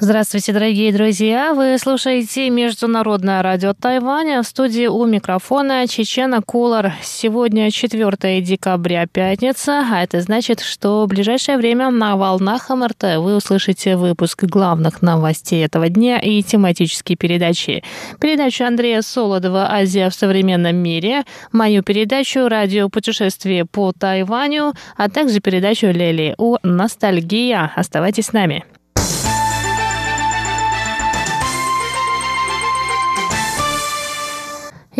[0.00, 1.54] Здравствуйте, дорогие друзья!
[1.54, 4.44] Вы слушаете Международное радио Тайваня.
[4.44, 6.92] В студии у микрофона Чечена Кулар.
[7.02, 13.34] Сегодня 4 декабря, пятница, а это значит, что в ближайшее время на волнах МРТ вы
[13.34, 17.82] услышите выпуск главных новостей этого дня и тематические передачи.
[18.20, 25.40] Передачу Андрея Солодова «Азия в современном мире», мою передачу «Радио путешествие по Тайваню», а также
[25.40, 27.72] передачу Лели о «Ностальгия».
[27.74, 28.64] Оставайтесь с нами.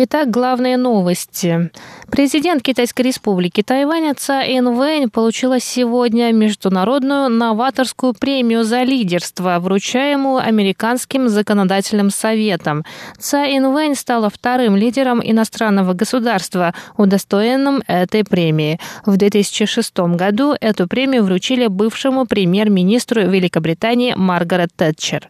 [0.01, 1.71] Итак, главные новости.
[2.11, 11.29] Президент Китайской республики Тайвань Цай Инвэнь получила сегодня международную новаторскую премию за лидерство, вручаемую Американским
[11.29, 12.83] законодательным советом.
[13.19, 18.79] Цай Инвэнь стала вторым лидером иностранного государства, удостоенным этой премии.
[19.05, 25.29] В 2006 году эту премию вручили бывшему премьер-министру Великобритании Маргарет Тэтчер.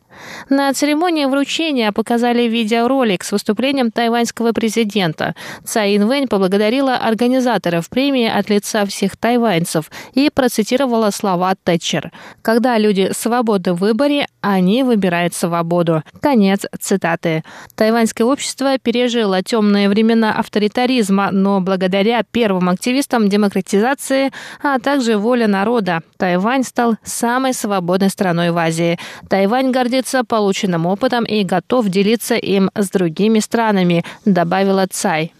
[0.49, 5.33] На церемонии вручения показали видеоролик с выступлением тайваньского президента.
[5.63, 12.11] Цай Инвэнь поблагодарила организаторов премии от лица всех тайваньцев и процитировала слова Тэтчер.
[12.41, 16.03] «Когда люди свободны в выборе, они выбирают свободу».
[16.21, 17.43] Конец цитаты.
[17.75, 26.01] Тайваньское общество пережило темные времена авторитаризма, но благодаря первым активистам демократизации, а также воле народа,
[26.17, 28.99] Тайвань стал самой свободной страной в Азии.
[29.29, 35.33] Тайвань гордится полученным опытом и готов делиться им с другими странами, добавила Цай.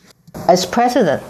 [0.48, 1.22] As president,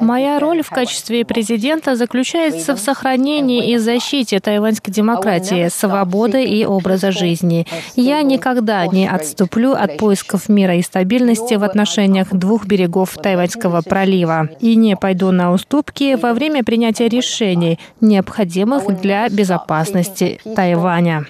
[0.00, 7.12] Моя роль в качестве президента заключается в сохранении и защите тайваньской демократии, свободы и образа
[7.12, 7.66] жизни.
[7.94, 14.48] Я никогда не отступлю от поисков мира и стабильности в отношениях двух берегов Тайваньского пролива
[14.60, 21.26] и не пойду на уступки во время принятия решений, необходимых для безопасности Тайваня.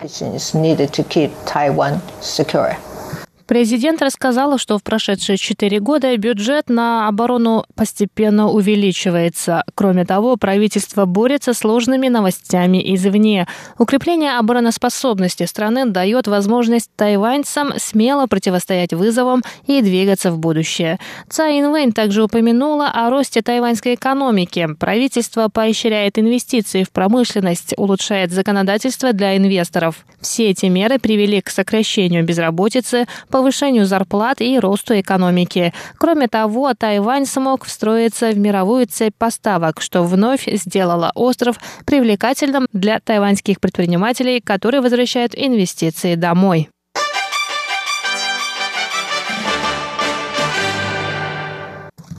[3.47, 9.63] Президент рассказала, что в прошедшие четыре года бюджет на оборону постепенно увеличивается.
[9.77, 13.47] Кроме того, правительство борется с сложными новостями извне.
[13.79, 20.99] Укрепление обороноспособности страны дает возможность тайваньцам смело противостоять вызовам и двигаться в будущее.
[21.29, 24.69] Цай Инвэнь также упомянула о росте тайваньской экономики.
[24.79, 30.05] Правительство поощряет инвестиции в промышленность, улучшает законодательство для инвесторов.
[30.21, 35.75] Все эти меры привели к сокращению безработицы, повышению зарплат и росту экономики.
[35.99, 42.99] Кроме того, Тайвань смог встроиться в мировую цепь поставок, что вновь сделало остров привлекательным для
[42.99, 46.71] тайваньских предпринимателей, которые возвращают инвестиции домой.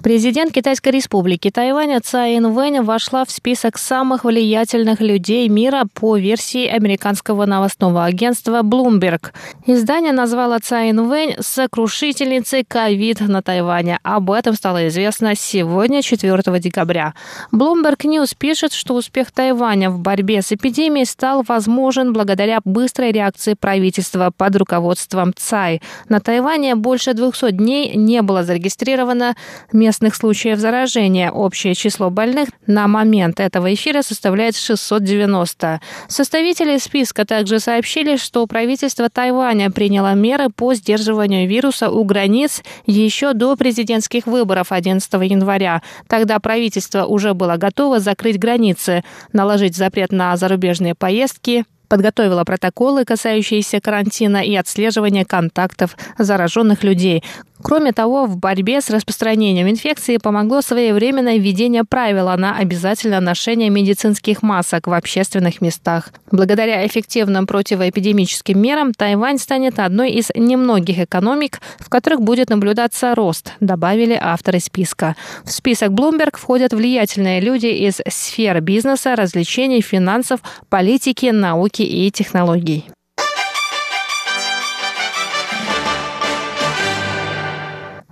[0.08, 6.66] Президент Китайской республики Тайвань Цай Инвэнь вошла в список самых влиятельных людей мира по версии
[6.66, 9.34] американского новостного агентства Bloomberg.
[9.66, 14.00] Издание назвало Цай Инвэнь сокрушительницей ковид на Тайване.
[14.02, 17.14] Об этом стало известно сегодня, 4 декабря.
[17.52, 23.56] Bloomberg News пишет, что успех Тайваня в борьбе с эпидемией стал возможен благодаря быстрой реакции
[23.56, 25.82] правительства под руководством Цай.
[26.08, 29.36] На Тайване больше 200 дней не было зарегистрировано
[29.74, 31.32] мест местных случаев заражения.
[31.32, 35.82] Общее число больных на момент этого эфира составляет 690.
[36.08, 43.34] Составители списка также сообщили, что правительство Тайваня приняло меры по сдерживанию вируса у границ еще
[43.34, 45.82] до президентских выборов 11 января.
[46.08, 49.04] Тогда правительство уже было готово закрыть границы,
[49.34, 57.24] наложить запрет на зарубежные поездки, подготовила протоколы, касающиеся карантина и отслеживания контактов зараженных людей.
[57.62, 64.44] Кроме того, в борьбе с распространением инфекции помогло своевременное введение правила на обязательное ношение медицинских
[64.44, 66.10] масок в общественных местах.
[66.32, 73.54] Благодаря эффективным противоэпидемическим мерам Тайвань станет одной из немногих экономик, в которых будет наблюдаться рост,
[73.60, 75.16] добавили авторы списка.
[75.44, 82.86] В список Bloomberg входят влиятельные люди из сфер бизнеса, развлечений, финансов, политики, науки и технологий.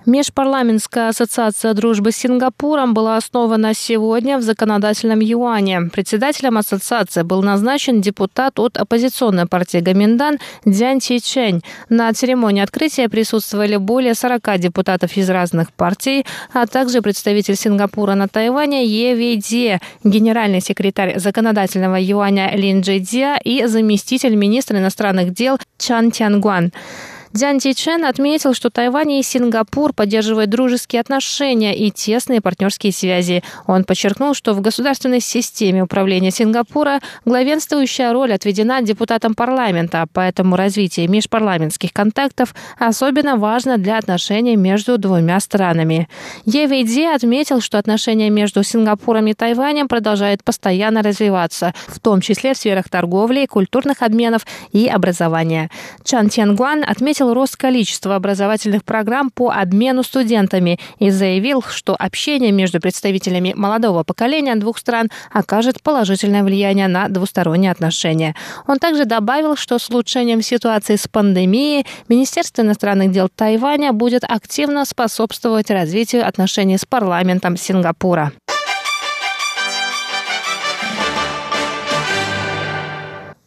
[0.05, 5.89] Межпарламентская ассоциация дружбы с Сингапуром была основана сегодня в законодательном юане.
[5.91, 11.63] Председателем ассоциации был назначен депутат от оппозиционной партии Гаминдан Дзян Чи Чэнь.
[11.89, 16.23] На церемонии открытия присутствовали более 40 депутатов из разных партий,
[16.53, 22.99] а также представитель Сингапура на Тайване Е Ви Ди, генеральный секретарь законодательного юаня Лин Джи
[22.99, 26.71] Дия и заместитель министра иностранных дел Чан Тянгуан.
[27.35, 33.43] Дзян Чен отметил, что Тайвань и Сингапур поддерживают дружеские отношения и тесные партнерские связи.
[33.67, 41.09] Он подчеркнул, что в государственной системе управления Сингапура главенствующая роль отведена депутатам парламента, поэтому развитие
[41.09, 46.07] межпарламентских контактов особенно важно для отношений между двумя странами.
[46.45, 52.57] Евейди отметил, что отношения между Сингапуром и Тайванем продолжают постоянно развиваться, в том числе в
[52.57, 55.69] сферах торговли, культурных обменов и образования.
[56.05, 62.51] Чан Тянгуан отметил, отметил рост количества образовательных программ по обмену студентами и заявил, что общение
[62.51, 68.35] между представителями молодого поколения двух стран окажет положительное влияние на двусторонние отношения.
[68.67, 74.85] Он также добавил, что с улучшением ситуации с пандемией Министерство иностранных дел Тайваня будет активно
[74.85, 78.31] способствовать развитию отношений с парламентом Сингапура.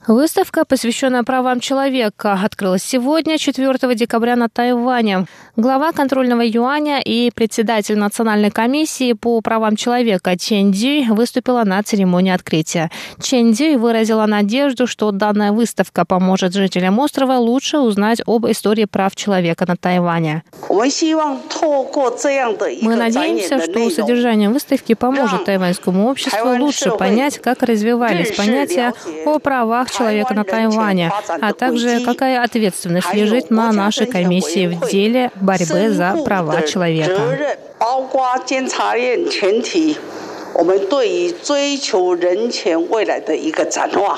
[0.09, 5.27] Выставка, посвященная правам человека, открылась сегодня, 4 декабря на Тайване.
[5.55, 12.33] Глава контрольного юаня и председатель Национальной комиссии по правам человека Чен Ди выступила на церемонии
[12.33, 12.91] открытия.
[13.21, 19.15] Чен Ди выразила надежду, что данная выставка поможет жителям острова лучше узнать об истории прав
[19.15, 20.43] человека на Тайване.
[20.71, 20.87] Мы
[22.97, 28.95] надеемся, что содержание выставки поможет тайваньскому обществу лучше понять, как развивались понятия
[29.27, 31.12] о правах человека на Тайване,
[31.42, 37.22] а также какая ответственность лежит на нашей комиссии в деле борьбы за права человека.
[40.56, 44.18] 我们对于追求人权未来的一个展望。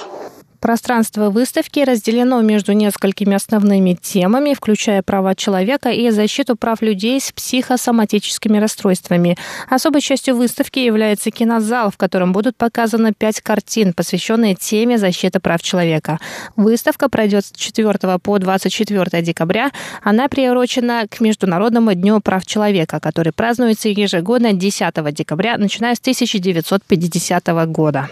[0.60, 7.32] Пространство выставки разделено между несколькими основными темами, включая права человека и защиту прав людей с
[7.32, 9.38] психосоматическими расстройствами.
[9.70, 15.62] Особой частью выставки является кинозал, в котором будут показаны пять картин, посвященные теме защиты прав
[15.62, 16.18] человека.
[16.56, 19.70] Выставка пройдет с 4 по 24 декабря.
[20.02, 27.46] Она приурочена к Международному дню прав человека, который празднуется ежегодно 10 декабря, начиная с 1950
[27.66, 28.10] года.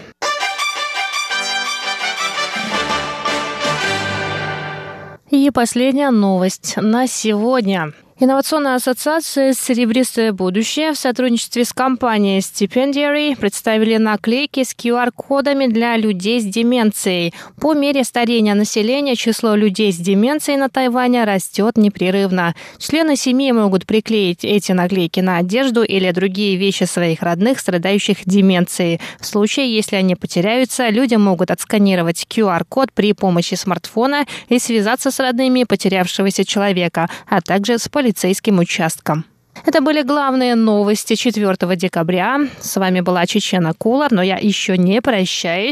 [5.39, 7.93] И последняя новость на сегодня.
[8.21, 16.41] Инновационная ассоциация «Серебристое будущее» в сотрудничестве с компанией Stipendiary представили наклейки с QR-кодами для людей
[16.41, 17.33] с деменцией.
[17.61, 22.55] По мере старения населения число людей с деменцией на Тайване растет непрерывно.
[22.77, 28.99] Члены семьи могут приклеить эти наклейки на одежду или другие вещи своих родных, страдающих деменцией.
[29.21, 35.21] В случае, если они потеряются, люди могут отсканировать QR-код при помощи смартфона и связаться с
[35.21, 39.25] родными потерявшегося человека, а также с полицейскими полицейским участкам.
[39.65, 42.47] Это были главные новости 4 декабря.
[42.59, 45.67] С вами была Чечена Кулар, но я еще не прощаюсь.